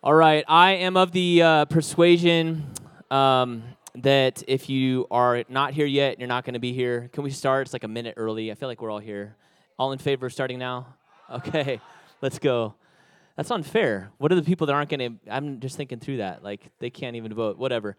[0.00, 2.70] All right, I am of the uh, persuasion
[3.10, 3.64] um,
[3.96, 7.10] that if you are not here yet, you're not going to be here.
[7.12, 7.66] Can we start?
[7.66, 8.52] It's like a minute early.
[8.52, 9.34] I feel like we're all here.
[9.76, 10.94] All in favor of starting now?
[11.28, 11.80] Okay,
[12.22, 12.76] let's go.
[13.36, 14.12] That's unfair.
[14.18, 15.32] What are the people that aren't going to?
[15.32, 16.44] I'm just thinking through that.
[16.44, 17.58] Like, they can't even vote.
[17.58, 17.96] Whatever.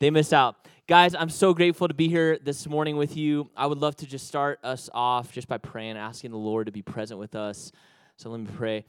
[0.00, 0.56] They missed out.
[0.86, 3.50] Guys, I'm so grateful to be here this morning with you.
[3.54, 6.72] I would love to just start us off just by praying, asking the Lord to
[6.72, 7.72] be present with us.
[8.16, 8.86] So let me pray.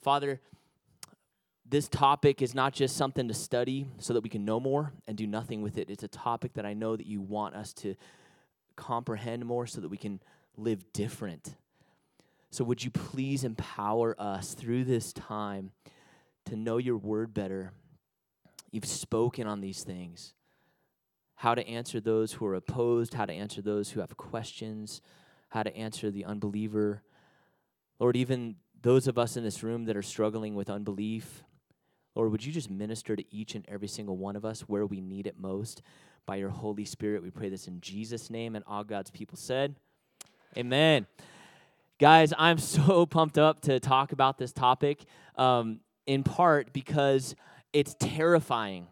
[0.00, 0.40] Father,
[1.68, 5.16] this topic is not just something to study so that we can know more and
[5.16, 5.90] do nothing with it.
[5.90, 7.96] It's a topic that I know that you want us to
[8.76, 10.20] comprehend more so that we can
[10.56, 11.56] live different.
[12.50, 15.72] So, would you please empower us through this time
[16.44, 17.72] to know your word better?
[18.70, 20.34] You've spoken on these things
[21.36, 25.02] how to answer those who are opposed, how to answer those who have questions,
[25.50, 27.02] how to answer the unbeliever.
[27.98, 31.44] Lord, even those of us in this room that are struggling with unbelief,
[32.16, 35.02] Lord, would you just minister to each and every single one of us where we
[35.02, 35.82] need it most
[36.24, 37.22] by your Holy Spirit?
[37.22, 39.76] We pray this in Jesus' name, and all God's people said,
[40.56, 41.06] Amen.
[42.00, 45.04] Guys, I'm so pumped up to talk about this topic,
[45.36, 47.36] um, in part because
[47.74, 48.86] it's terrifying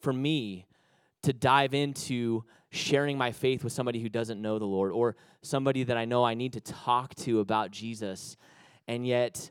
[0.00, 0.64] for me
[1.22, 5.84] to dive into sharing my faith with somebody who doesn't know the Lord or somebody
[5.84, 8.38] that I know I need to talk to about Jesus.
[8.88, 9.50] And yet,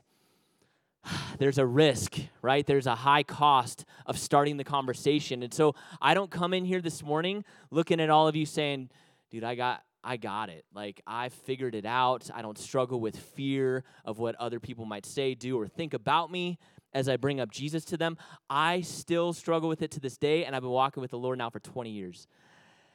[1.38, 2.66] there's a risk, right?
[2.66, 5.42] There's a high cost of starting the conversation.
[5.42, 8.90] And so I don't come in here this morning looking at all of you saying,
[9.30, 10.64] dude, I got I got it.
[10.74, 12.30] Like I figured it out.
[12.32, 16.30] I don't struggle with fear of what other people might say, do, or think about
[16.30, 16.58] me
[16.92, 18.16] as I bring up Jesus to them.
[18.48, 21.36] I still struggle with it to this day, and I've been walking with the Lord
[21.36, 22.26] now for 20 years.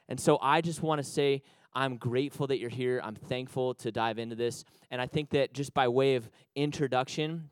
[0.10, 3.02] And so I just want to say, I'm grateful that you're here.
[3.04, 4.64] I'm thankful to dive into this.
[4.92, 7.50] And I think that just by way of introduction,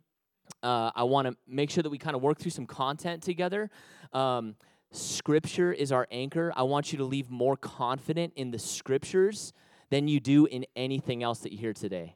[0.61, 3.69] uh, I want to make sure that we kind of work through some content together.
[4.13, 4.55] Um,
[4.91, 6.53] scripture is our anchor.
[6.55, 9.53] I want you to leave more confident in the scriptures
[9.89, 12.15] than you do in anything else that you hear today.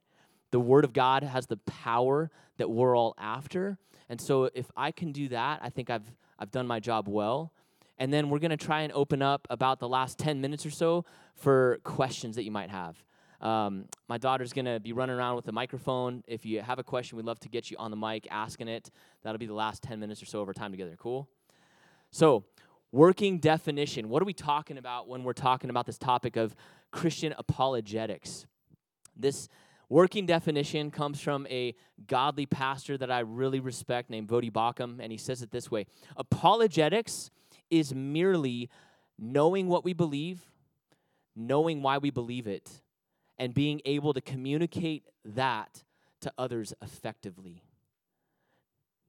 [0.51, 3.77] The Word of God has the power that we're all after.
[4.09, 7.51] And so if I can do that, I think I've, I've done my job well.
[7.97, 10.71] And then we're going to try and open up about the last 10 minutes or
[10.71, 11.03] so
[11.35, 13.03] for questions that you might have.
[13.41, 16.23] Um, my daughter's going to be running around with a microphone.
[16.27, 18.89] If you have a question, we'd love to get you on the mic asking it.
[19.23, 20.95] That'll be the last 10 minutes or so of our time together.
[20.97, 21.27] Cool?
[22.11, 22.45] So,
[22.91, 24.09] working definition.
[24.09, 26.55] What are we talking about when we're talking about this topic of
[26.91, 28.45] Christian apologetics?
[29.15, 29.49] This
[29.89, 31.75] working definition comes from a
[32.07, 35.85] godly pastor that I really respect named Voddie Baucham, and he says it this way
[36.15, 37.29] Apologetics
[37.69, 38.69] is merely
[39.19, 40.49] knowing what we believe,
[41.35, 42.81] knowing why we believe it,
[43.37, 45.83] and being able to communicate that
[46.21, 47.63] to others effectively.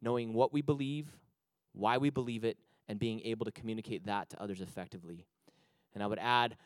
[0.00, 1.08] Knowing what we believe,
[1.72, 2.58] why we believe it,
[2.88, 5.26] and being able to communicate that to others effectively.
[5.94, 6.56] And I would add,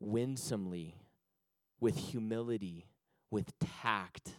[0.00, 0.96] winsomely,
[1.80, 2.86] with humility,
[3.30, 3.52] with
[3.82, 4.32] tact,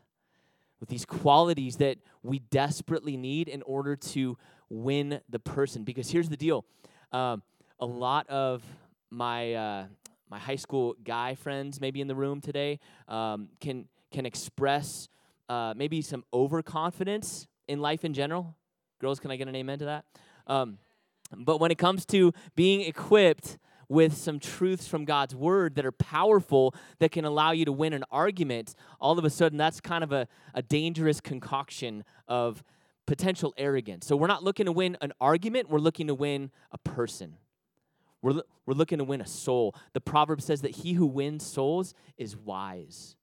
[0.79, 4.38] with these qualities that we desperately need in order to
[4.69, 5.84] win the person.
[5.84, 6.66] Because here's the deal
[7.11, 7.44] um,
[7.79, 8.63] a lot of
[9.09, 9.85] my uh,
[10.34, 15.08] my high school guy friends, maybe in the room today, um, can can express
[15.48, 18.56] uh, maybe some overconfidence in life in general.
[18.98, 20.06] Girls, can I get an amen to that?
[20.48, 20.80] Um,
[21.38, 25.92] but when it comes to being equipped with some truths from God's word that are
[25.92, 30.04] powerful that can allow you to win an argument, all of a sudden that's kind
[30.04, 32.64] of a, a dangerous concoction of
[33.06, 34.08] potential arrogance.
[34.08, 37.36] So we're not looking to win an argument, we're looking to win a person.
[38.23, 39.75] We're, we're looking to win a soul.
[39.91, 43.16] The proverb says that he who wins souls is wise.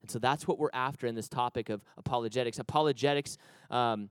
[0.00, 2.58] And so that's what we're after in this topic of apologetics.
[2.58, 3.36] Apologetics
[3.70, 4.10] um,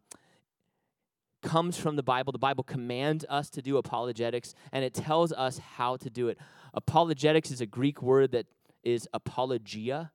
[1.41, 2.33] comes from the Bible.
[2.33, 6.37] The Bible commands us to do apologetics, and it tells us how to do it.
[6.73, 8.47] Apologetics is a Greek word that
[8.83, 10.11] is apologia.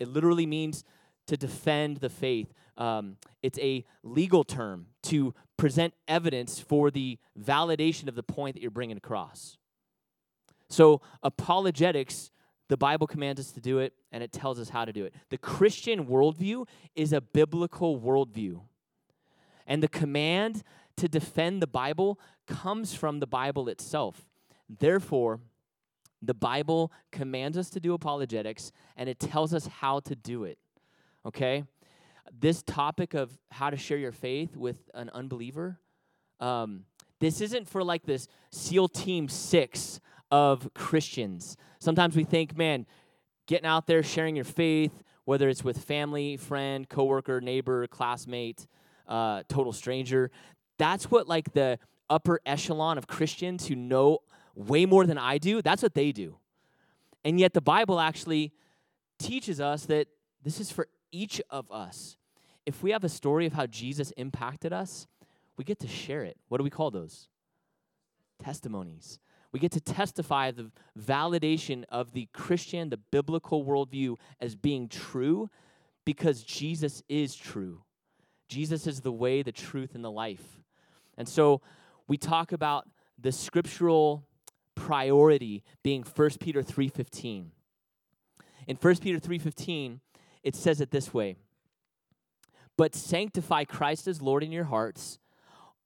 [0.00, 0.82] It literally means
[1.28, 2.52] to defend the faith.
[2.76, 8.62] Um, it's a legal term to present evidence for the validation of the point that
[8.62, 9.58] you're bringing across.
[10.68, 12.30] So, apologetics,
[12.68, 15.14] the Bible commands us to do it, and it tells us how to do it.
[15.30, 18.60] The Christian worldview is a biblical worldview.
[19.66, 20.62] And the command
[20.96, 24.28] to defend the Bible comes from the Bible itself.
[24.68, 25.40] Therefore,
[26.20, 30.58] the Bible commands us to do apologetics, and it tells us how to do it.
[31.24, 31.64] Okay?
[32.38, 35.78] This topic of how to share your faith with an unbeliever,
[36.40, 36.84] um,
[37.20, 41.56] this isn't for like this SEAL Team 6 of Christians.
[41.78, 42.86] Sometimes we think, man,
[43.46, 48.66] getting out there, sharing your faith, whether it's with family, friend, coworker, neighbor, classmate,
[49.06, 50.30] uh, total stranger,
[50.78, 51.78] That's what like the
[52.08, 54.20] upper echelon of Christians who know
[54.54, 56.38] way more than I do, that's what they do.
[57.24, 58.52] And yet the Bible actually
[59.18, 60.08] teaches us that
[60.42, 62.16] this is for each of us.
[62.64, 65.06] If we have a story of how Jesus impacted us,
[65.56, 66.36] we get to share it.
[66.48, 67.28] What do we call those?
[68.42, 69.18] Testimonies.
[69.52, 75.48] We get to testify the validation of the Christian, the biblical worldview as being true
[76.04, 77.82] because Jesus is true.
[78.48, 80.60] Jesus is the way, the truth, and the life.
[81.16, 81.60] And so
[82.06, 84.26] we talk about the scriptural
[84.74, 87.50] priority being 1 Peter 3:15.
[88.66, 90.00] In 1 Peter 3:15,
[90.42, 91.36] it says it this way:
[92.76, 95.18] "But sanctify Christ as Lord in your hearts,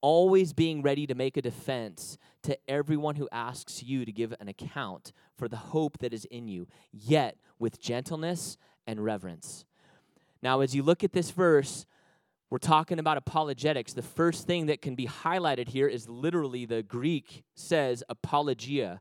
[0.02, 4.48] always being ready to make a defense to everyone who asks you to give an
[4.48, 9.64] account for the hope that is in you, yet with gentleness and reverence."
[10.42, 11.86] Now, as you look at this verse,
[12.50, 13.94] we're talking about apologetics.
[13.94, 19.00] The first thing that can be highlighted here is literally the Greek says apologia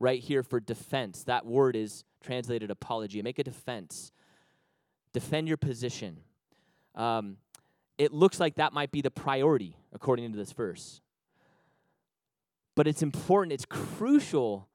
[0.00, 1.22] right here for defense.
[1.24, 3.22] That word is translated apologia.
[3.22, 4.12] Make a defense,
[5.12, 6.20] defend your position.
[6.94, 7.36] Um,
[7.98, 11.00] it looks like that might be the priority according to this verse.
[12.74, 14.68] But it's important, it's crucial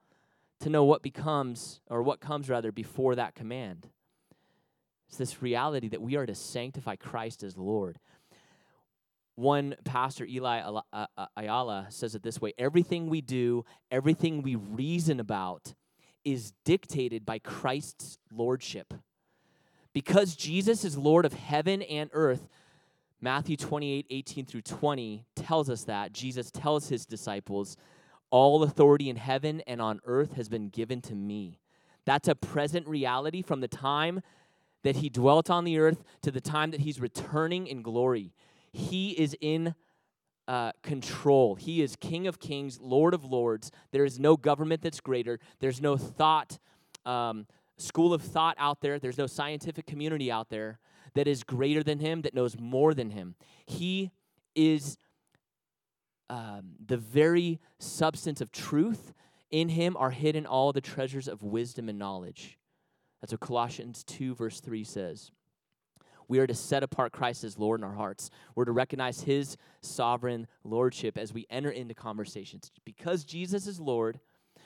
[0.60, 3.88] to know what becomes, or what comes rather, before that command.
[5.08, 7.98] It's this reality that we are to sanctify Christ as Lord.
[9.34, 14.56] One pastor, Eli uh, uh, Ayala, says it this way Everything we do, everything we
[14.56, 15.74] reason about,
[16.24, 18.94] is dictated by Christ's lordship.
[19.92, 22.48] Because Jesus is Lord of heaven and earth,
[23.22, 26.12] Matthew 28 18 through 20 tells us that.
[26.12, 27.76] Jesus tells his disciples,
[28.30, 31.60] All authority in heaven and on earth has been given to me.
[32.04, 34.22] That's a present reality from the time
[34.82, 38.34] that he dwelt on the earth to the time that he's returning in glory.
[38.72, 39.76] He is in
[40.48, 41.54] uh, control.
[41.54, 43.70] He is King of kings, Lord of lords.
[43.92, 45.38] There is no government that's greater.
[45.60, 46.58] There's no thought,
[47.06, 47.46] um,
[47.76, 48.98] school of thought out there.
[48.98, 50.80] There's no scientific community out there
[51.14, 53.34] that is greater than him, that knows more than him.
[53.66, 54.10] He
[54.54, 54.96] is
[56.30, 59.12] um, the very substance of truth.
[59.50, 62.58] In him are hidden all the treasures of wisdom and knowledge.
[63.20, 65.30] That's what Colossians 2, verse 3 says.
[66.28, 68.30] We are to set apart Christ as Lord in our hearts.
[68.54, 72.70] We're to recognize his sovereign lordship as we enter into conversations.
[72.84, 74.18] Because Jesus is Lord,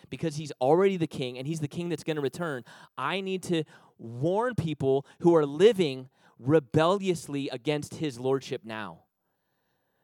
[0.08, 2.64] because he's already the king and he's the king that's going to return,
[2.96, 3.64] I need to
[3.98, 6.08] warn people who are living
[6.38, 9.00] rebelliously against his lordship now.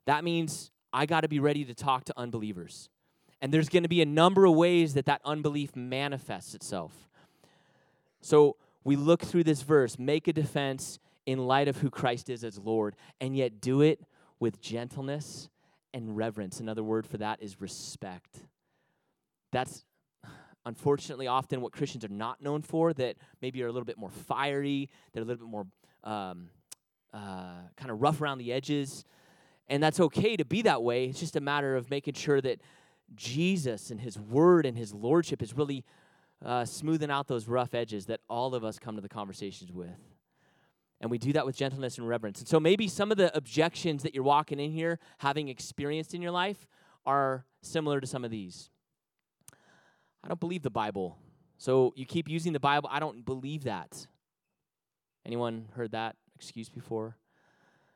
[0.07, 2.89] That means I got to be ready to talk to unbelievers.
[3.41, 7.09] And there's going to be a number of ways that that unbelief manifests itself.
[8.21, 12.45] So we look through this verse, make a defense in light of who Christ is
[12.45, 14.01] as Lord, and yet do it
[14.39, 15.49] with gentleness
[15.95, 16.61] and reverence.
[16.61, 18.39] Another word for that is respect.
[19.51, 19.85] That's
[20.65, 24.11] unfortunately often what Christians are not known for, that maybe are a little bit more
[24.11, 25.67] fiery, they're a little bit more
[26.05, 26.49] um,
[27.13, 29.05] uh, kind of rough around the edges.
[29.69, 31.07] And that's okay to be that way.
[31.07, 32.61] It's just a matter of making sure that
[33.15, 35.85] Jesus and his word and his lordship is really
[36.45, 39.91] uh, smoothing out those rough edges that all of us come to the conversations with.
[41.01, 42.39] And we do that with gentleness and reverence.
[42.39, 46.23] And so maybe some of the objections that you're walking in here, having experienced in
[46.23, 46.67] your life,
[47.05, 48.71] are similar to some of these.
[50.23, 51.19] I don't believe the Bible.
[51.59, 52.89] So you keep using the Bible.
[52.93, 54.07] I don't believe that.
[55.25, 57.17] Anyone heard that excuse before?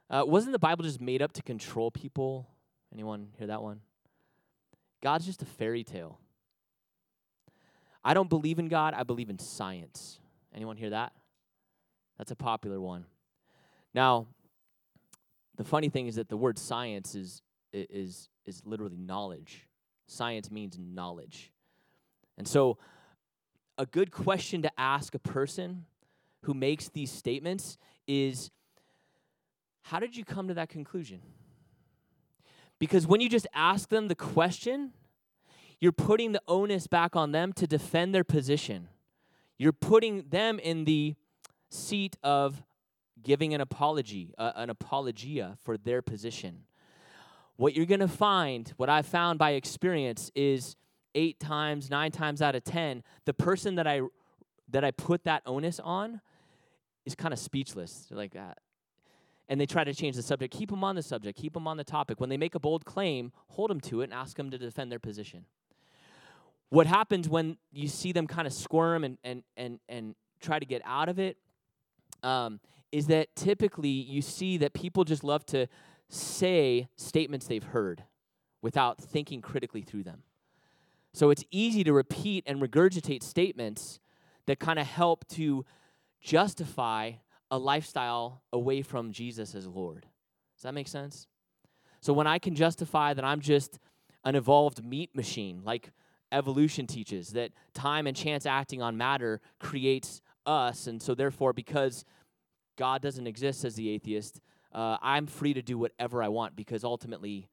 [0.09, 2.49] Uh, wasn't the Bible just made up to control people?
[2.93, 3.81] Anyone hear that one?
[5.03, 6.21] God's just a fairy tale.
[8.05, 10.21] I don't believe in God, I believe in science.
[10.55, 11.13] Anyone hear that?
[12.19, 13.05] That's a popular one.
[13.95, 14.27] Now,
[15.57, 17.43] the funny thing is that the word science is
[17.73, 19.67] is is literally knowledge.
[20.07, 21.53] Science means knowledge.
[22.39, 22.79] And so
[23.77, 25.85] a good question to ask a person
[26.47, 27.77] who makes these statements
[28.07, 28.51] is
[29.83, 31.21] how did you come to that conclusion?
[32.79, 34.93] Because when you just ask them the question,
[35.81, 38.89] you're putting the onus back on them to defend their position.
[39.59, 41.15] You're putting them in the
[41.71, 42.63] seat of
[43.23, 46.65] giving an apology, uh, an apologia for their position.
[47.57, 50.77] What you're going to find, what I've found by experience, is
[51.15, 54.03] eight times, nine times out of ten, the person that I
[54.69, 56.21] that I put that onus on
[57.07, 58.07] is kind of speechless.
[58.09, 58.59] They're like that.
[59.49, 60.53] And they try to change the subject.
[60.53, 61.39] Keep them on the subject.
[61.39, 62.21] Keep them on the topic.
[62.21, 64.91] When they make a bold claim, hold them to it and ask them to defend
[64.91, 65.47] their position
[66.69, 70.67] what happens when you see them kind of squirm and, and, and, and try to
[70.67, 71.37] get out of it
[72.23, 72.61] um,
[72.93, 75.67] is that typically you see that people just love to
[76.09, 78.05] say statements they've heard
[78.63, 80.23] without thinking critically through them.
[81.13, 84.01] So it's easy to repeat and regurgitate statements
[84.47, 85.65] that kind of help to
[86.21, 87.13] justify
[87.51, 90.07] a lifestyle away from Jesus as Lord.
[90.57, 91.29] Does that make sense?
[92.01, 93.79] So when I can justify that I'm just
[94.25, 95.91] an evolved meat machine, like
[96.33, 102.05] evolution teaches, that time and chance acting on matter creates us, and so therefore, because
[102.77, 104.41] God doesn't exist as the atheist,
[104.73, 107.49] uh, I'm free to do whatever I want because ultimately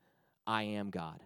[0.45, 1.21] I am God.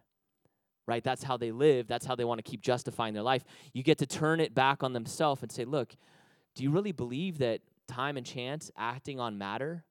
[0.87, 1.03] Right?
[1.03, 1.87] That's how they live.
[1.87, 3.43] That's how they want to keep justifying their life.
[3.73, 5.95] You get to turn it back on themselves and say, look,
[6.57, 9.83] do you really believe that time and chance acting on matter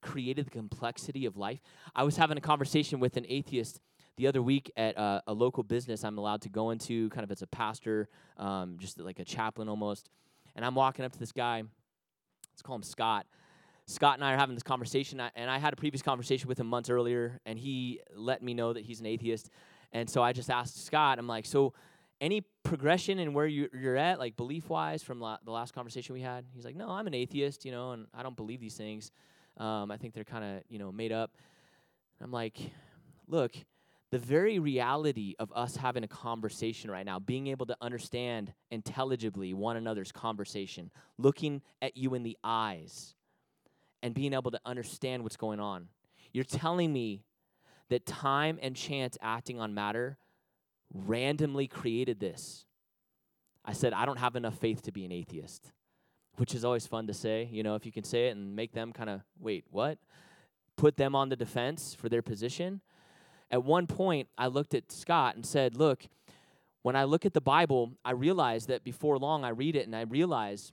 [0.00, 1.60] created the complexity of life?
[1.94, 3.80] I was having a conversation with an atheist
[4.16, 7.30] the other week at uh, a local business I'm allowed to go into, kind of
[7.30, 10.10] as a pastor, um, just like a chaplain almost.
[10.56, 11.62] And I'm walking up to this guy.
[12.50, 13.24] Let's call him Scott.
[13.86, 16.66] Scott and I are having this conversation, and I had a previous conversation with him
[16.66, 19.50] months earlier, and he let me know that he's an atheist.
[19.92, 21.74] And so I just asked Scott, I'm like, so
[22.22, 26.14] any progression in where you, are at, like belief wise, from la- the last conversation
[26.14, 26.46] we had?
[26.54, 29.10] He's like, no, I'm an atheist, you know, and I don't believe these things.
[29.58, 31.36] Um, I think they're kind of, you know, made up.
[32.22, 32.58] I'm like,
[33.26, 33.52] look,
[34.12, 39.52] the very reality of us having a conversation right now, being able to understand intelligibly
[39.52, 43.16] one another's conversation, looking at you in the eyes,
[44.00, 45.88] and being able to understand what's going on.
[46.32, 47.24] You're telling me
[47.88, 50.18] that time and chance acting on matter
[50.92, 52.66] randomly created this.
[53.64, 55.72] I said, I don't have enough faith to be an atheist,
[56.36, 57.48] which is always fun to say.
[57.50, 59.98] You know, if you can say it and make them kind of, wait, what?
[60.76, 62.80] Put them on the defense for their position
[63.52, 66.06] at one point, I looked at Scott and said, Look,
[66.80, 69.94] when I look at the Bible, I realize that before long I read it and
[69.94, 70.72] I realize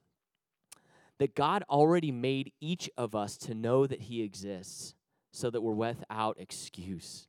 [1.19, 4.95] that God already made each of us to know that He exists
[5.33, 7.27] so that we're without excuse.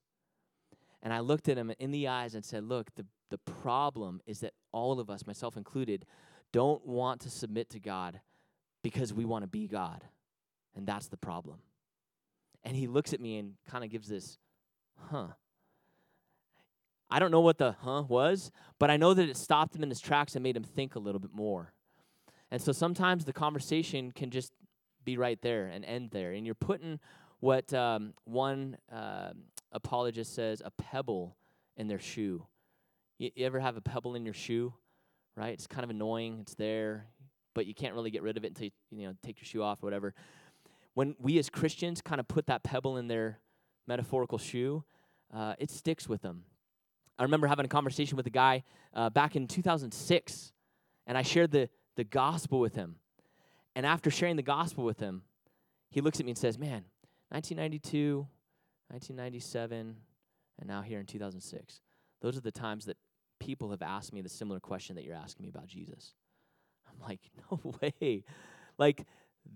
[1.03, 4.41] And I looked at him in the eyes and said, Look, the, the problem is
[4.41, 6.05] that all of us, myself included,
[6.53, 8.21] don't want to submit to God
[8.83, 10.05] because we want to be God.
[10.75, 11.61] And that's the problem.
[12.65, 14.39] And he looks at me and kind of gives this
[15.11, 15.29] huh.
[17.11, 19.89] I don't know what the huh was, but I know that it stopped him in
[19.89, 21.73] his tracks and made him think a little bit more.
[22.51, 24.53] And so sometimes the conversation can just
[25.05, 26.33] be right there and end there.
[26.33, 27.01] And you're putting
[27.41, 29.31] what um, one uh,
[29.73, 31.37] apologist says a pebble
[31.77, 32.47] in their shoe.
[33.19, 34.73] You, you ever have a pebble in your shoe,
[35.37, 35.53] right?
[35.53, 36.39] It's kind of annoying.
[36.43, 37.07] It's there,
[37.55, 39.63] but you can't really get rid of it until you, you know take your shoe
[39.63, 40.15] off or whatever.
[40.95, 43.39] When we as Christians kind of put that pebble in their
[43.87, 44.85] metaphorical shoe,
[45.33, 46.45] uh, it sticks with them.
[47.19, 50.53] I remember having a conversation with a guy uh, back in 2006,
[51.07, 52.97] and I shared the, the gospel with him.
[53.77, 55.23] And after sharing the gospel with him,
[55.91, 56.85] he looks at me and says, Man,
[57.29, 58.27] 1992,
[58.91, 59.97] 1997,
[60.59, 61.81] and now here in 2006,
[62.21, 62.97] those are the times that
[63.39, 66.15] people have asked me the similar question that you're asking me about Jesus.
[66.89, 67.21] I'm like,
[67.51, 68.25] No way.
[68.79, 69.07] Like,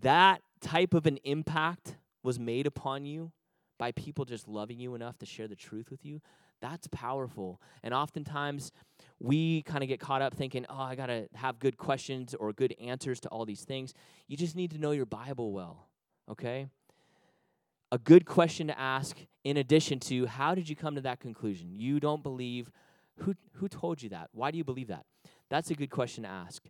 [0.00, 3.33] that type of an impact was made upon you
[3.79, 6.21] by people just loving you enough to share the truth with you,
[6.61, 7.61] that's powerful.
[7.83, 8.73] And oftentimes
[9.19, 12.53] we kind of get caught up thinking, oh, I got to have good questions or
[12.53, 13.93] good answers to all these things.
[14.29, 15.88] You just need to know your Bible well,
[16.31, 16.69] okay?
[17.95, 21.69] A good question to ask, in addition to, how did you come to that conclusion?
[21.71, 22.69] You don't believe.
[23.19, 24.31] Who, who told you that?
[24.33, 25.07] Why do you believe that?
[25.49, 26.65] That's a good question to ask.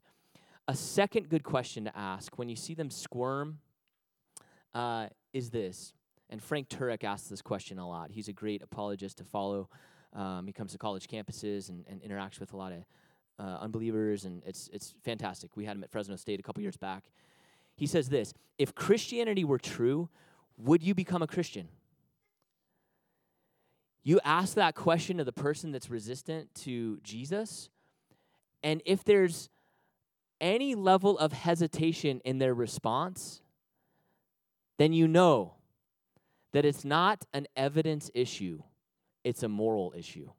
[0.68, 3.60] A second good question to ask when you see them squirm
[4.74, 5.94] uh, is this
[6.28, 8.10] and Frank Turek asks this question a lot.
[8.10, 9.70] He's a great apologist to follow.
[10.12, 12.84] Um, he comes to college campuses and, and interacts with a lot of
[13.38, 15.56] uh, unbelievers, and it's, it's fantastic.
[15.56, 17.04] We had him at Fresno State a couple years back.
[17.76, 20.10] He says this If Christianity were true,
[20.56, 21.68] would you become a Christian?
[24.02, 27.70] You ask that question to the person that's resistant to Jesus,
[28.62, 29.48] and if there's
[30.40, 33.40] any level of hesitation in their response,
[34.78, 35.54] then you know
[36.52, 38.62] that it's not an evidence issue,
[39.24, 40.30] it's a moral issue.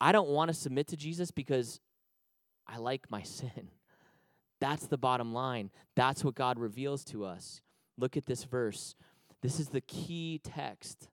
[0.00, 1.80] I don't want to submit to Jesus because
[2.66, 3.70] I like my sin.
[4.60, 5.70] That's the bottom line.
[5.94, 7.62] That's what God reveals to us.
[7.98, 8.94] Look at this verse.
[9.42, 11.08] This is the key text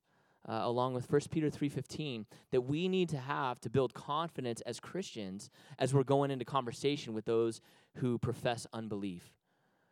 [0.48, 4.80] uh, along with 1 Peter 3:15 that we need to have to build confidence as
[4.80, 5.50] Christians
[5.80, 7.62] as we're going into conversation with those
[7.96, 9.34] who profess unbelief,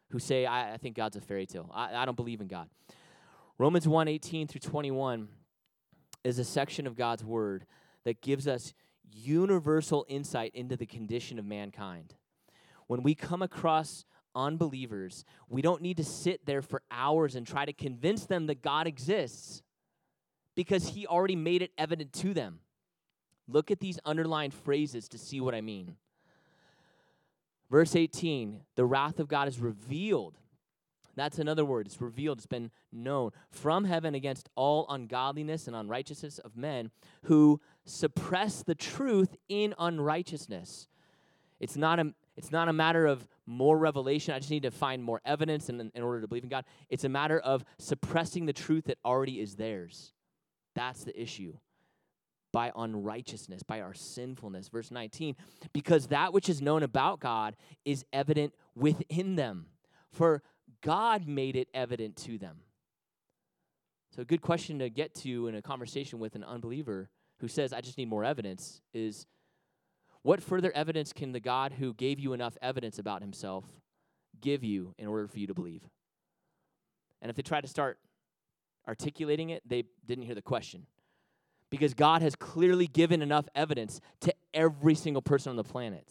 [0.10, 1.70] who say, I, I think God's a fairy tale.
[1.74, 2.70] I, I don't believe in God.
[3.58, 5.30] Romans 1 18 through 21
[6.24, 7.66] is a section of God's word
[8.04, 8.74] that gives us
[9.14, 12.16] universal insight into the condition of mankind.
[12.88, 17.66] When we come across unbelievers, we don't need to sit there for hours and try
[17.66, 19.64] to convince them that God exists.
[20.54, 22.60] because he already made it evident to them.
[23.48, 25.96] Look at these underlined phrases to see what I mean.
[27.70, 30.38] Verse 18 the wrath of God is revealed.
[31.16, 31.88] That's another word.
[31.88, 32.38] It's revealed.
[32.40, 36.92] It's been known from heaven against all ungodliness and unrighteousness of men
[37.24, 40.88] who suppress the truth in unrighteousness.
[41.60, 44.34] It's not a, it's not a matter of more revelation.
[44.34, 46.66] I just need to find more evidence in, in order to believe in God.
[46.90, 50.14] It's a matter of suppressing the truth that already is theirs.
[50.76, 51.58] That's the issue.
[52.54, 54.70] By unrighteousness, by our sinfulness.
[54.70, 55.36] Verse 19,
[55.74, 59.68] because that which is known about God is evident within them,
[60.12, 60.42] for
[60.82, 62.58] God made it evident to them.
[64.14, 67.10] So, a good question to get to in a conversation with an unbeliever
[67.40, 69.26] who says, I just need more evidence, is
[70.24, 73.66] what further evidence can the God who gave you enough evidence about himself
[74.40, 75.84] give you in order for you to believe?
[77.22, 77.98] And if they try to start
[78.88, 80.86] articulating it, they didn't hear the question.
[81.70, 86.08] Because God has clearly given enough evidence to every single person on the planet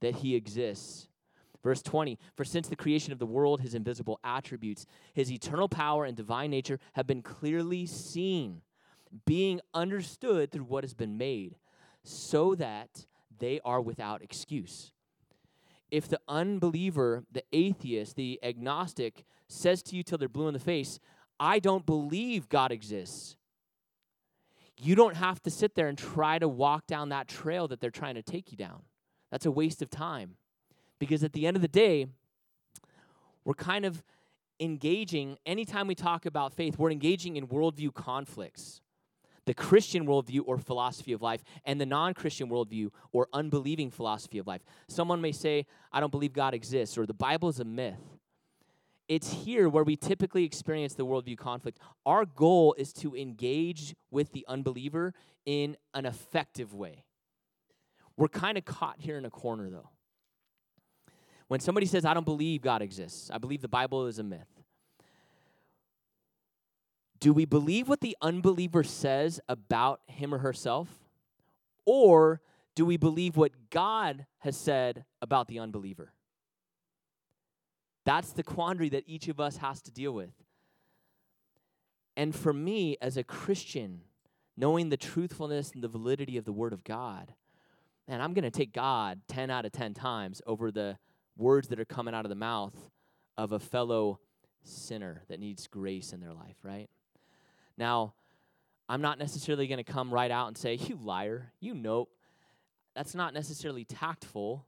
[0.00, 1.08] that he exists.
[1.62, 6.04] Verse 20 For since the creation of the world, his invisible attributes, his eternal power
[6.04, 8.60] and divine nature have been clearly seen,
[9.24, 11.56] being understood through what has been made,
[12.04, 13.06] so that
[13.38, 14.92] they are without excuse.
[15.90, 20.60] If the unbeliever, the atheist, the agnostic says to you till they're blue in the
[20.60, 20.98] face,
[21.38, 23.36] I don't believe God exists.
[24.78, 27.90] You don't have to sit there and try to walk down that trail that they're
[27.90, 28.82] trying to take you down.
[29.30, 30.36] That's a waste of time.
[30.98, 32.06] Because at the end of the day,
[33.44, 34.02] we're kind of
[34.60, 38.81] engaging, anytime we talk about faith, we're engaging in worldview conflicts.
[39.44, 44.38] The Christian worldview or philosophy of life, and the non Christian worldview or unbelieving philosophy
[44.38, 44.62] of life.
[44.88, 47.98] Someone may say, I don't believe God exists, or the Bible is a myth
[49.08, 51.78] it's here where we typically experience the worldview conflict.
[52.06, 55.12] Our goal is to engage with the unbeliever
[55.44, 57.04] in an effective way.
[58.16, 59.90] We're kind of caught here in a corner, though.
[61.48, 64.61] When somebody says, I don't believe God exists, I believe the Bible is a myth.
[67.22, 70.88] Do we believe what the unbeliever says about him or herself?
[71.86, 72.40] Or
[72.74, 76.14] do we believe what God has said about the unbeliever?
[78.04, 80.32] That's the quandary that each of us has to deal with.
[82.16, 84.00] And for me, as a Christian,
[84.56, 87.34] knowing the truthfulness and the validity of the Word of God,
[88.08, 90.98] man, I'm going to take God 10 out of 10 times over the
[91.36, 92.90] words that are coming out of the mouth
[93.38, 94.18] of a fellow
[94.64, 96.90] sinner that needs grace in their life, right?
[97.82, 98.14] Now,
[98.88, 102.06] I'm not necessarily going to come right out and say, You liar, you know.
[102.94, 104.64] That's not necessarily tactful,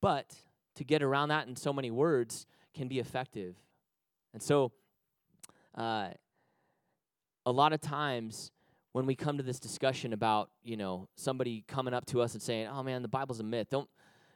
[0.00, 0.34] but
[0.74, 3.54] to get around that in so many words can be effective.
[4.32, 4.72] And so,
[5.76, 6.08] uh,
[7.46, 8.50] a lot of times
[8.90, 12.42] when we come to this discussion about, you know, somebody coming up to us and
[12.42, 13.88] saying, "Oh man, the Bible's a myth." Don't,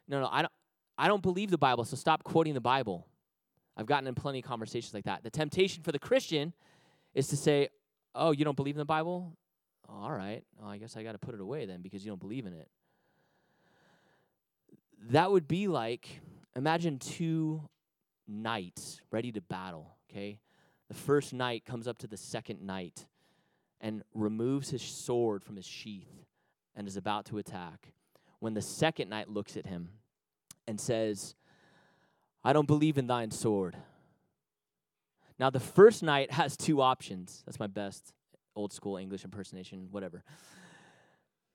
[0.07, 0.53] no, no, I don't,
[0.97, 3.09] I don't believe the Bible, so stop quoting the Bible.
[3.77, 5.25] I've gotten in plenty of conversations like that.
[5.25, 6.53] The temptation for the Christian
[7.19, 7.69] is to say,
[8.15, 9.37] "Oh, you don't believe in the Bible?
[9.89, 12.11] Oh, all right, well, I guess I got to put it away then because you
[12.11, 12.69] don't believe in it."
[15.11, 16.21] that would be like
[16.57, 17.63] imagine two
[18.27, 20.41] knights ready to battle, okay?
[20.89, 23.07] The first knight comes up to the second knight
[23.81, 26.25] and removes his sword from his sheath
[26.75, 27.93] and is about to attack.
[28.41, 29.91] When the second knight looks at him
[30.67, 31.35] and says,
[32.43, 33.77] I don't believe in thine sword.
[35.39, 37.43] Now, the first knight has two options.
[37.47, 38.13] That's my best
[38.57, 40.25] old school English impersonation, whatever.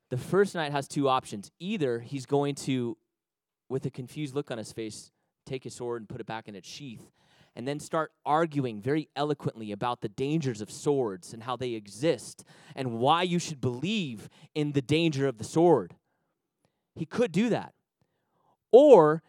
[0.09, 1.51] The first knight has two options.
[1.59, 2.97] Either he's going to
[3.69, 5.11] with a confused look on his face,
[5.45, 7.11] take his sword and put it back in its sheath,
[7.55, 12.43] and then start arguing very eloquently about the dangers of swords and how they exist
[12.75, 15.95] and why you should believe in the danger of the sword.
[16.95, 17.73] He could do that.
[18.71, 19.23] Or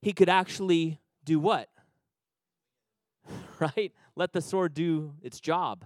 [0.00, 1.68] he could actually do what?
[3.76, 3.92] Right?
[4.16, 5.84] Let the sword do its job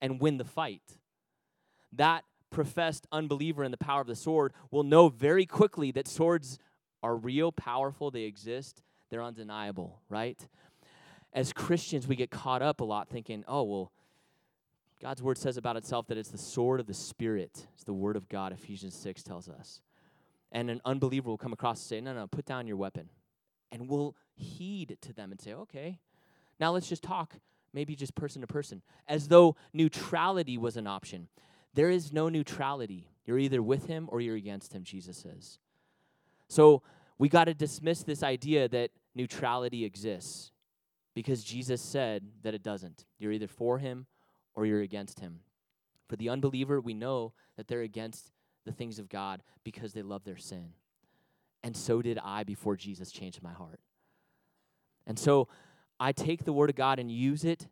[0.00, 0.98] and win the fight.
[1.92, 6.58] That professed unbeliever in the power of the sword will know very quickly that swords
[7.02, 10.46] are real, powerful, they exist, they're undeniable, right?
[11.32, 13.92] As Christians, we get caught up a lot thinking, oh, well,
[15.00, 17.66] God's word says about itself that it's the sword of the Spirit.
[17.74, 19.80] It's the word of God, Ephesians 6 tells us.
[20.52, 23.08] And an unbeliever will come across and say, no, no, put down your weapon.
[23.72, 25.98] And we'll heed to them and say, okay,
[26.62, 27.34] now let's just talk,
[27.74, 31.26] maybe just person to person, as though neutrality was an option.
[31.74, 33.08] There is no neutrality.
[33.26, 35.58] You're either with him or you're against him, Jesus says.
[36.46, 36.84] So
[37.18, 40.52] we got to dismiss this idea that neutrality exists
[41.14, 43.06] because Jesus said that it doesn't.
[43.18, 44.06] You're either for him
[44.54, 45.40] or you're against him.
[46.08, 48.30] For the unbeliever, we know that they're against
[48.64, 50.74] the things of God because they love their sin.
[51.64, 53.80] And so did I before Jesus changed my heart.
[55.08, 55.48] And so
[56.02, 57.68] I take the Word of God and use it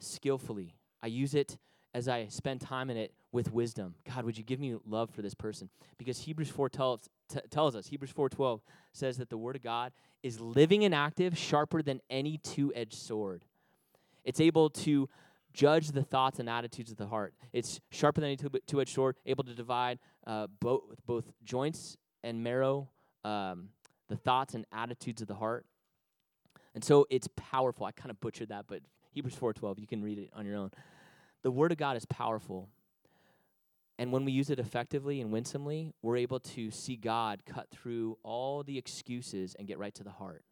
[0.00, 0.74] skillfully.
[1.00, 1.58] I use it
[1.94, 3.94] as I spend time in it with wisdom.
[4.04, 5.70] God, would you give me love for this person?
[5.96, 9.92] Because Hebrews 4 tells, t- tells us, Hebrews 4.12 says that the Word of God
[10.24, 13.44] is living and active, sharper than any two-edged sword.
[14.24, 15.08] It's able to
[15.52, 17.32] judge the thoughts and attitudes of the heart.
[17.52, 22.42] It's sharper than any two edged sword, able to divide uh, both, both joints and
[22.42, 22.88] marrow,
[23.24, 23.68] um,
[24.08, 25.64] the thoughts and attitudes of the heart.
[26.74, 27.86] And so it's powerful.
[27.86, 28.80] I kind of butchered that, but
[29.10, 30.70] Hebrews 4:12, you can read it on your own.
[31.42, 32.68] The word of God is powerful.
[33.98, 38.18] And when we use it effectively and winsomely, we're able to see God cut through
[38.22, 40.44] all the excuses and get right to the heart.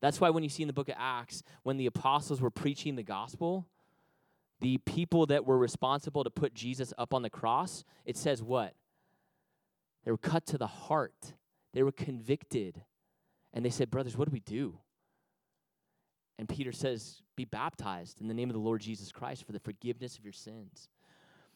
[0.00, 2.94] That's why when you see in the book of Acts, when the apostles were preaching
[2.94, 3.66] the gospel,
[4.60, 8.74] the people that were responsible to put Jesus up on the cross, it says what?
[10.04, 11.34] They were cut to the heart.
[11.74, 12.82] They were convicted.
[13.52, 14.78] And they said, Brothers, what do we do?
[16.38, 19.60] And Peter says, Be baptized in the name of the Lord Jesus Christ for the
[19.60, 20.88] forgiveness of your sins.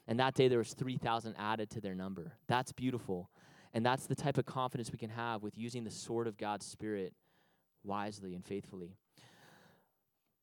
[0.09, 2.33] And that day there was 3,000 added to their number.
[2.49, 3.31] That's beautiful.
[3.73, 6.66] And that's the type of confidence we can have with using the sword of God's
[6.66, 7.14] Spirit
[7.85, 8.97] wisely and faithfully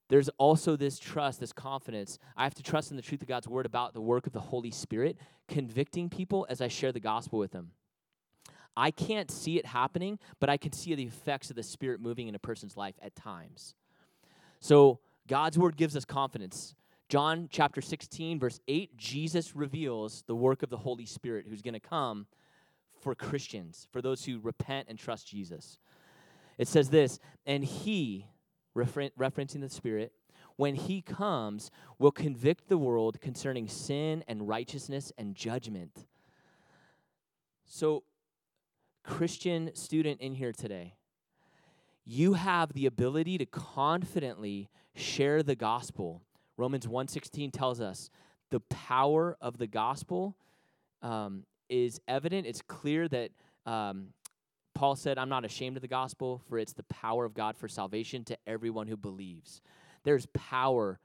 [0.09, 2.17] there's also this trust, this confidence.
[2.35, 4.39] I have to trust in the truth of God's word about the work of the
[4.39, 7.71] Holy Spirit, convicting people as I share the gospel with them.
[8.75, 12.27] I can't see it happening, but I can see the effects of the Spirit moving
[12.27, 13.75] in a person's life at times.
[14.59, 16.75] So God's word gives us confidence.
[17.07, 21.73] John chapter 16, verse 8, Jesus reveals the work of the Holy Spirit who's going
[21.73, 22.27] to come
[23.01, 25.79] for Christians, for those who repent and trust Jesus.
[26.57, 28.27] It says this, and he,
[28.73, 30.11] refer- referencing the Spirit,
[30.57, 36.05] when he comes, will convict the world concerning sin and righteousness and judgment.
[37.65, 38.03] So,
[39.03, 40.95] Christian student in here today,
[42.09, 46.23] you have the ability to confidently share the gospel.
[46.57, 48.09] Romans 1:16 tells us
[48.49, 50.35] the power of the gospel
[51.03, 52.47] um, is evident.
[52.47, 53.29] It's clear that
[53.67, 54.07] um,
[54.73, 57.67] Paul said, I'm not ashamed of the gospel, for it's the power of God for
[57.67, 59.61] salvation to everyone who believes.
[60.03, 60.99] There's power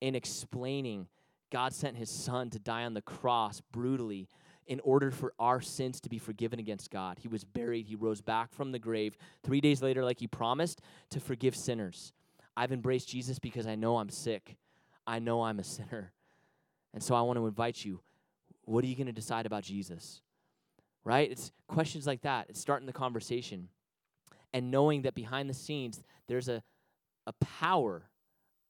[0.00, 1.06] in explaining
[1.52, 4.28] God sent his son to die on the cross brutally
[4.70, 7.18] in order for our sins to be forgiven against God.
[7.20, 10.80] He was buried, he rose back from the grave three days later, like he promised,
[11.10, 12.14] to forgive sinners.
[12.56, 14.56] I've embraced Jesus because I know I'm sick,
[15.06, 16.12] I know I'm a sinner.
[16.94, 18.00] And so I want to invite you
[18.64, 20.22] what are you going to decide about Jesus?
[21.04, 21.30] right?
[21.30, 22.46] It's questions like that.
[22.48, 23.68] It's starting the conversation
[24.52, 26.62] and knowing that behind the scenes, there's a,
[27.26, 28.10] a power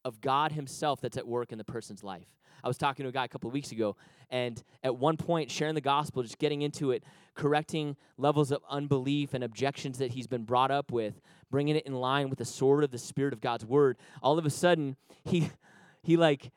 [0.05, 2.29] of God Himself that's at work in the person's life.
[2.63, 3.97] I was talking to a guy a couple of weeks ago,
[4.31, 9.35] and at one point, sharing the gospel, just getting into it, correcting levels of unbelief
[9.35, 11.21] and objections that he's been brought up with,
[11.51, 13.97] bringing it in line with the sword of the Spirit of God's Word.
[14.23, 15.51] All of a sudden, he,
[16.03, 16.51] he like,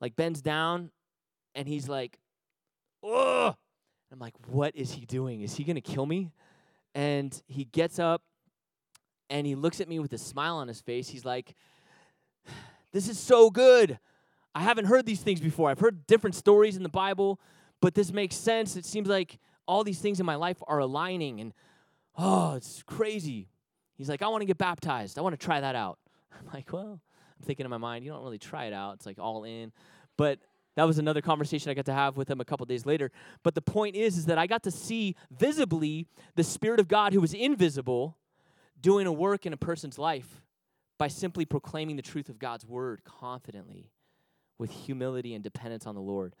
[0.00, 0.90] like bends down,
[1.54, 2.18] and he's like,
[3.02, 3.54] "Oh!"
[4.12, 5.42] I'm like, what is he doing?
[5.42, 6.30] Is he to kill me?
[6.94, 8.22] And he gets up
[9.28, 11.08] and he looks at me with a smile on his face.
[11.08, 11.54] He's like,
[12.92, 13.98] this is so good.
[14.56, 15.68] I haven't heard these things before.
[15.68, 17.38] I've heard different stories in the Bible,
[17.82, 18.74] but this makes sense.
[18.74, 19.38] It seems like
[19.68, 21.52] all these things in my life are aligning and
[22.16, 23.50] oh, it's crazy.
[23.98, 25.18] He's like, I want to get baptized.
[25.18, 25.98] I want to try that out.
[26.32, 27.02] I'm like, well,
[27.38, 28.94] I'm thinking in my mind, you don't really try it out.
[28.94, 29.72] It's like all in.
[30.16, 30.38] But
[30.74, 33.12] that was another conversation I got to have with him a couple days later.
[33.42, 37.12] But the point is, is that I got to see visibly the Spirit of God
[37.12, 38.16] who was invisible
[38.80, 40.40] doing a work in a person's life
[40.96, 43.90] by simply proclaiming the truth of God's word confidently
[44.58, 46.34] with humility and dependence on the Lord.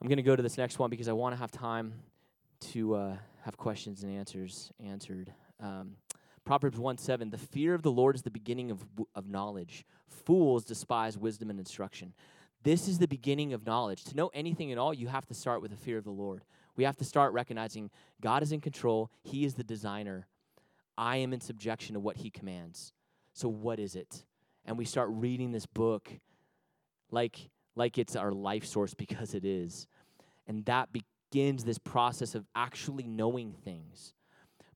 [0.00, 1.94] I'm going to go to this next one because I want to have time
[2.72, 5.32] to uh, have questions and answers answered.
[5.60, 5.96] Um,
[6.44, 9.84] Proverbs 1 7, the fear of the Lord is the beginning of, of knowledge.
[10.08, 12.14] Fools despise wisdom and instruction.
[12.64, 14.04] This is the beginning of knowledge.
[14.04, 16.44] To know anything at all, you have to start with the fear of the Lord.
[16.76, 20.26] We have to start recognizing God is in control, He is the designer.
[20.96, 22.92] I am in subjection to what He commands.
[23.34, 24.24] So, what is it?
[24.64, 26.10] And we start reading this book
[27.12, 29.86] like, like it's our life source because it is.
[30.46, 34.14] And that begins this process of actually knowing things.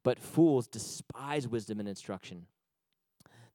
[0.04, 2.46] But fools despise wisdom and instruction.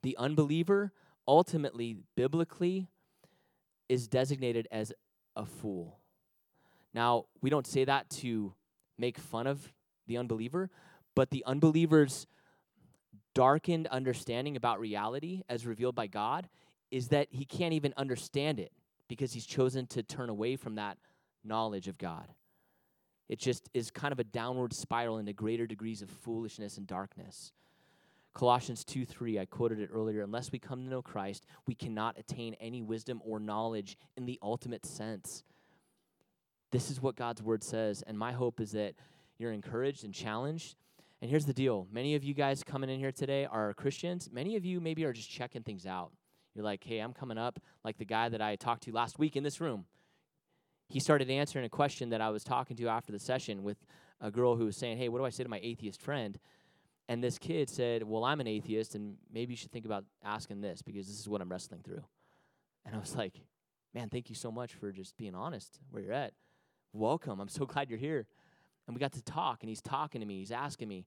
[0.04, 0.91] The unbeliever,
[1.28, 2.89] ultimately, biblically,
[3.88, 4.91] is designated as
[5.36, 6.00] a fool.
[6.94, 8.54] Now, we don't say that to
[8.98, 9.72] make fun of
[10.08, 10.70] the unbeliever,
[11.15, 12.28] but the unbeliever's
[13.34, 16.50] darkened understanding about reality as revealed by God
[16.91, 18.71] is that he can't even understand it
[19.08, 20.97] because he's chosen to turn away from that
[21.43, 22.27] knowledge of God.
[23.30, 27.54] It just is kind of a downward spiral into greater degrees of foolishness and darkness.
[28.34, 30.21] Colossians 2 3, I quoted it earlier.
[30.21, 34.39] Unless we come to know Christ, we cannot attain any wisdom or knowledge in the
[34.41, 35.43] ultimate sense.
[36.71, 38.01] This is what God's word says.
[38.08, 38.95] And my hope is that
[39.38, 40.75] you're encouraged and challenged.
[41.21, 44.30] And here's the deal many of you guys coming in here today are Christians.
[44.32, 46.12] Many of you maybe are just checking things out.
[46.54, 49.36] You're like, hey, I'm coming up like the guy that I talked to last week
[49.36, 49.86] in this room.
[50.88, 53.78] He started answering a question that I was talking to after the session with
[54.20, 56.38] a girl who was saying, hey, what do I say to my atheist friend?
[57.12, 60.62] And this kid said, Well, I'm an atheist, and maybe you should think about asking
[60.62, 62.04] this because this is what I'm wrestling through.
[62.86, 63.34] And I was like,
[63.94, 66.32] Man, thank you so much for just being honest where you're at.
[66.94, 67.42] Welcome.
[67.42, 68.28] I'm so glad you're here.
[68.88, 70.40] And we got to talk, and he's talking to me.
[70.40, 71.06] He's asking me,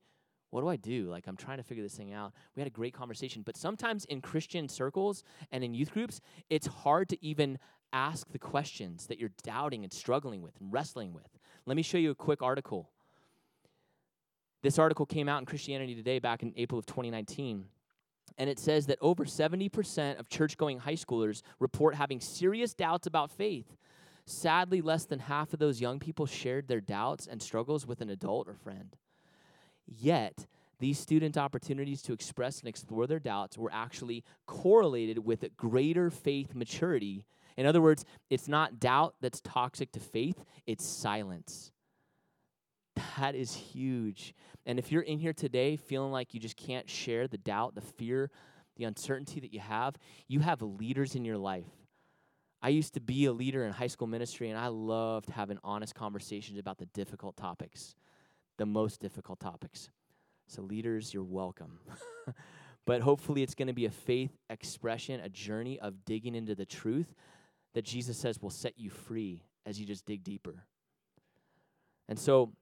[0.55, 1.11] What do I do?
[1.11, 2.33] Like, I'm trying to figure this thing out.
[2.55, 3.43] We had a great conversation.
[3.43, 7.59] But sometimes in Christian circles and in youth groups, it's hard to even
[7.93, 11.27] ask the questions that you're doubting and struggling with and wrestling with.
[11.67, 12.89] Let me show you a quick article
[14.63, 17.67] this article came out in Christianity Today back in April of 2019.
[18.39, 23.09] And it says that over 70% of church going high schoolers report having serious doubts
[23.09, 23.77] about faith.
[24.25, 28.09] Sadly, less than half of those young people shared their doubts and struggles with an
[28.09, 28.97] adult or friend.
[29.87, 30.47] Yet,
[30.79, 36.55] these student opportunities to express and explore their doubts were actually correlated with greater faith
[36.55, 37.25] maturity.
[37.57, 41.71] In other words, it's not doubt that's toxic to faith, it's silence.
[43.19, 44.35] That is huge.
[44.67, 47.81] And if you're in here today feeling like you just can't share the doubt, the
[47.81, 48.31] fear,
[48.77, 49.97] the uncertainty that you have,
[50.29, 51.67] you have leaders in your life.
[52.63, 55.95] I used to be a leader in high school ministry, and I loved having honest
[55.95, 57.95] conversations about the difficult topics,
[58.57, 59.91] the most difficult topics.
[60.47, 61.79] So, leaders, you're welcome.
[62.87, 66.67] but hopefully, it's going to be a faith expression, a journey of digging into the
[66.67, 67.15] truth
[67.75, 70.65] that Jesus says will set you free as you just dig deeper.
[72.09, 72.53] And so,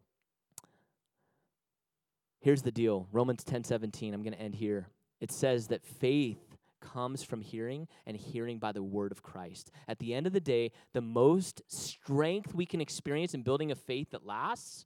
[2.42, 4.88] Here's the deal Romans 10 17, I'm going to end here.
[5.20, 6.40] It says that faith
[6.80, 9.70] comes from hearing and hearing by the word of Christ.
[9.86, 13.76] At the end of the day, the most strength we can experience in building a
[13.76, 14.84] faith that lasts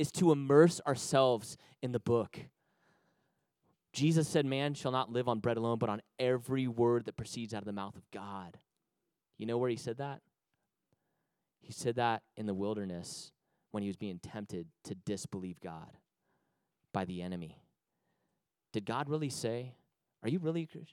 [0.00, 2.38] is to immerse ourselves in the book.
[3.92, 7.52] Jesus said, Man shall not live on bread alone, but on every word that proceeds
[7.52, 8.56] out of the mouth of God.
[9.36, 10.22] You know where he said that?
[11.60, 13.30] He said that in the wilderness
[13.72, 15.98] when he was being tempted to disbelieve God
[16.94, 17.60] by the enemy.
[18.72, 19.74] Did God really say?
[20.22, 20.86] Are you really Is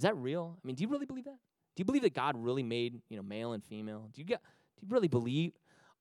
[0.00, 0.58] that real?
[0.62, 1.38] I mean, do you really believe that?
[1.76, 4.08] Do you believe that God really made, you know, male and female?
[4.12, 4.40] Do you get
[4.80, 5.52] do you really believe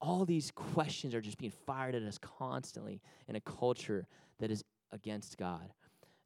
[0.02, 4.08] all these questions are just being fired at us constantly in a culture
[4.40, 5.74] that is against God?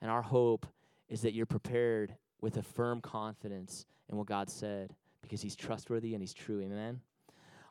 [0.02, 0.66] And our hope
[1.08, 6.14] is that you're prepared with a firm confidence in what God said because he's trustworthy
[6.14, 6.62] and he's true.
[6.62, 7.02] Amen.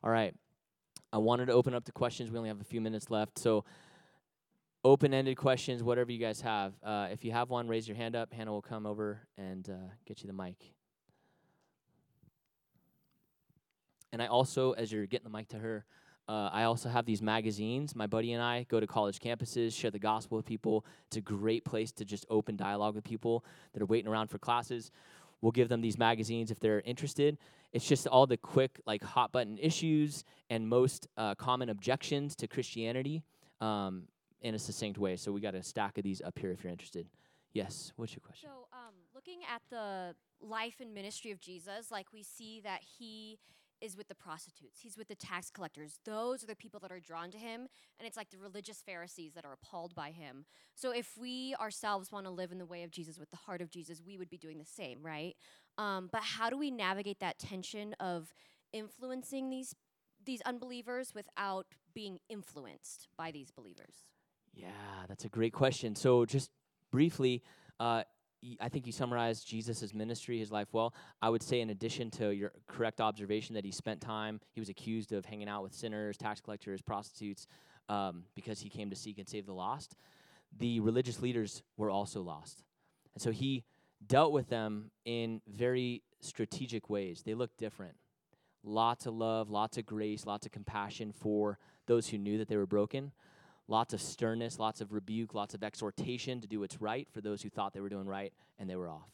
[0.03, 0.35] All right.
[1.13, 2.31] I wanted to open up to questions.
[2.31, 3.39] We only have a few minutes left.
[3.39, 3.65] So
[4.85, 6.75] open ended questions, whatever you guys have.
[6.83, 8.33] Uh, if you have one, raise your hand up.
[8.33, 10.57] Hannah will come over and uh, get you the mic.
[14.13, 15.85] And I also, as you're getting the mic to her,
[16.29, 17.95] uh, I also have these magazines.
[17.95, 20.85] My buddy and I go to college campuses, share the gospel with people.
[21.07, 24.39] It's a great place to just open dialogue with people that are waiting around for
[24.39, 24.91] classes.
[25.41, 27.39] We'll give them these magazines if they're interested.
[27.73, 32.49] It's just all the quick, like, hot button issues and most uh, common objections to
[32.49, 33.23] Christianity.
[33.61, 34.09] Um,
[34.41, 35.17] in a succinct way.
[35.17, 37.09] So we got a stack of these up here if you're interested.
[37.53, 38.51] Yes, what's your question?
[38.51, 43.39] So, um, looking at the life and ministry of Jesus, like we see that he
[43.81, 45.99] is with the prostitutes, he's with the tax collectors.
[46.05, 49.35] Those are the people that are drawn to him, and it's like the religious Pharisees
[49.35, 50.45] that are appalled by him.
[50.75, 53.61] So, if we ourselves want to live in the way of Jesus with the heart
[53.61, 55.37] of Jesus, we would be doing the same, right?
[55.77, 58.33] Um, but how do we navigate that tension of
[58.73, 59.75] influencing these
[60.25, 63.95] these unbelievers without being influenced by these believers?
[64.53, 64.69] Yeah,
[65.09, 65.95] that's a great question.
[65.95, 66.51] So, just
[66.91, 67.43] briefly,
[67.79, 68.03] uh,
[68.61, 70.95] I think you summarized Jesus' ministry, his life well.
[71.21, 74.69] I would say, in addition to your correct observation that he spent time, he was
[74.69, 77.47] accused of hanging out with sinners, tax collectors, prostitutes,
[77.89, 79.97] um, because he came to seek and save the lost.
[80.57, 82.63] The religious leaders were also lost.
[83.15, 83.65] And so he
[84.07, 87.23] dealt with them in very strategic ways.
[87.25, 87.97] They looked different.
[88.63, 92.57] Lots of love, lots of grace, lots of compassion for those who knew that they
[92.57, 93.13] were broken
[93.69, 97.43] lots of sternness, lots of rebuke, lots of exhortation to do what's right for those
[97.43, 99.11] who thought they were doing right and they were off.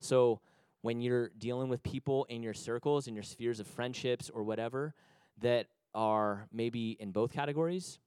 [0.00, 0.40] So
[0.82, 4.94] when you're dealing with people in your circles, in your spheres of friendships or whatever
[5.40, 7.98] that are maybe in both categories,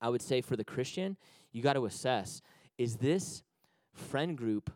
[0.00, 1.16] I would say for the Christian,
[1.52, 2.40] you got to assess
[2.78, 3.42] is this
[3.92, 4.70] friend group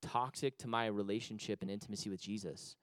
[0.00, 2.76] toxic to my relationship and intimacy with Jesus?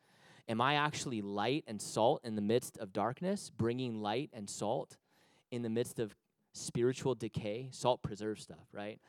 [0.50, 4.98] Am I actually light and salt in the midst of darkness, bringing light and salt
[5.52, 6.16] in the midst of
[6.56, 7.70] spiritual decay?
[7.72, 9.00] Salt preserves stuff, right?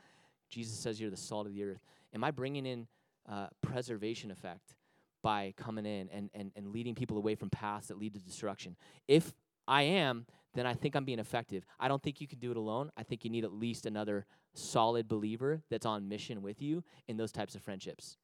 [0.48, 1.80] Jesus says you're the salt of the earth.
[2.14, 2.86] Am I bringing in
[3.28, 4.76] uh, preservation effect
[5.22, 8.76] by coming in and, and, and leading people away from paths that lead to destruction?
[9.08, 9.34] If
[9.66, 11.64] I am, then I think I'm being effective.
[11.78, 12.90] I don't think you can do it alone.
[12.96, 17.16] I think you need at least another solid believer that's on mission with you in
[17.16, 18.16] those types of friendships.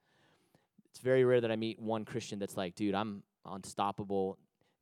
[0.91, 4.39] It's very rare that I meet one Christian that's like, dude, I'm unstoppable.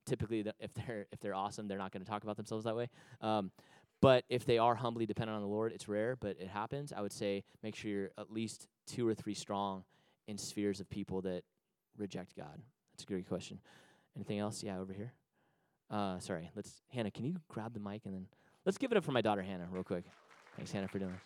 [0.07, 2.89] Typically, if they're if they're awesome, they're not going to talk about themselves that way.
[3.21, 3.51] Um,
[4.01, 6.93] but if they are humbly dependent on the Lord, it's rare, but it happens.
[6.93, 9.85] I would say make sure you're at least two or three strong
[10.27, 11.43] in spheres of people that
[11.99, 12.63] reject God.
[12.93, 13.59] That's a great question.
[14.17, 14.63] Anything else?
[14.63, 15.13] Yeah, over here.
[15.91, 16.51] Uh, sorry.
[16.55, 17.11] Let's Hannah.
[17.11, 18.27] Can you grab the mic and then
[18.65, 20.05] let's give it up for my daughter Hannah real quick.
[20.57, 21.23] Thanks, Hannah, for doing this.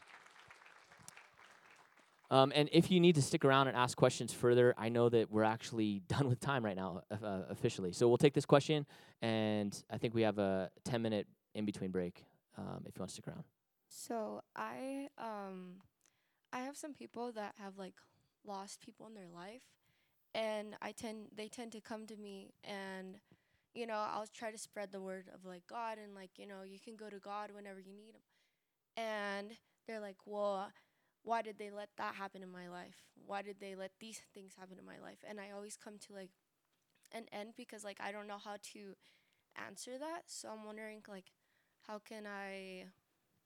[2.31, 5.31] Um, and if you need to stick around and ask questions further, I know that
[5.31, 7.93] we're actually done with time right now uh, officially.
[7.93, 8.87] So we'll take this question,
[9.23, 12.25] and I think we have a 10 minute in between break
[12.57, 13.45] um, if you want to stick around.
[13.88, 15.77] So I um
[16.53, 17.95] I have some people that have like
[18.47, 19.62] lost people in their life
[20.35, 23.19] and I tend they tend to come to me and
[23.75, 26.62] you know, I'll try to spread the word of like God and like, you know,
[26.64, 28.23] you can go to God whenever you need him.
[28.97, 29.51] And
[29.87, 30.71] they're like, "Well,
[31.25, 33.03] why did they let that happen in my life?
[33.27, 36.12] Why did they let these things happen in my life?" And I always come to
[36.12, 36.31] like
[37.11, 38.95] an end because like I don't know how to
[39.57, 40.23] answer that.
[40.27, 41.33] So I'm wondering like
[41.87, 42.85] how can I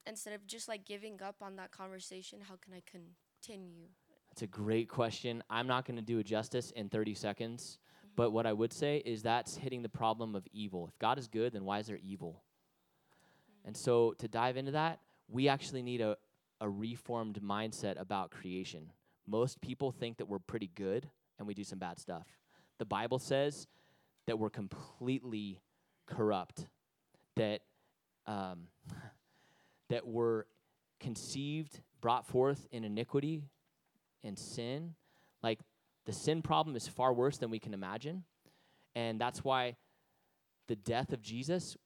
[0.06, 3.88] instead of just like giving up on that conversation, how can I continue?
[4.30, 5.42] That's a great question.
[5.50, 8.08] I'm not going to do it justice in 30 seconds, mm-hmm.
[8.16, 10.88] but what I would say is that's hitting the problem of evil.
[10.88, 12.42] If God is good, then why is there evil?
[13.12, 13.68] Mm-hmm.
[13.68, 16.16] And so to dive into that, we actually need a,
[16.60, 18.92] a reformed mindset about creation.
[19.26, 22.26] Most people think that we're pretty good and we do some bad stuff.
[22.78, 23.66] The Bible says
[24.26, 25.60] that we're completely
[26.06, 26.66] corrupt,
[27.36, 27.60] that
[28.28, 28.68] um,
[29.88, 30.46] that were
[31.00, 33.42] conceived, brought forth in iniquity
[34.22, 34.94] and sin.
[35.42, 35.58] Like
[36.06, 38.22] the sin problem is far worse than we can imagine.
[38.94, 39.76] And that's why
[40.68, 41.76] the death of Jesus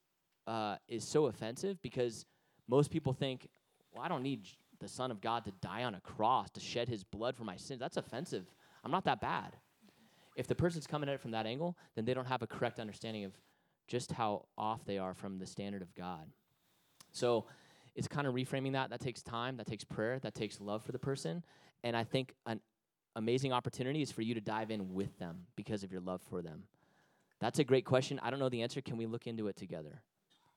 [0.47, 2.27] uh, is so offensive because
[2.69, 3.49] most people think,
[3.93, 4.47] well, I don't need
[4.81, 7.57] the Son of God to die on a cross to shed his blood for my
[7.57, 7.79] sins.
[7.79, 8.47] That's offensive.
[8.85, 9.57] I'm not that bad.
[10.35, 12.81] If the person's coming at it from that angle, then they don't have a correct
[12.81, 13.33] understanding of
[13.87, 16.27] just how off they are from the standard of God.
[17.13, 17.47] So
[17.95, 18.91] it's kind of reframing that.
[18.91, 21.45] That takes time, that takes prayer, that takes love for the person.
[21.85, 22.61] And I think an
[23.17, 26.43] amazing opportunity is for you to dive in with them because of your love for
[26.43, 26.65] them.
[27.41, 28.21] That's a great question.
[28.23, 28.81] I don't know the answer.
[28.81, 30.01] Can we look into it together?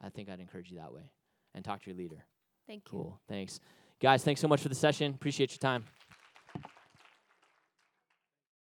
[0.01, 1.09] I think I'd encourage you that way
[1.53, 2.23] and talk to your leader.
[2.67, 2.91] Thank you.
[2.91, 3.19] Cool.
[3.27, 3.59] Thanks.
[3.99, 5.13] Guys, thanks so much for the session.
[5.13, 5.83] Appreciate your time.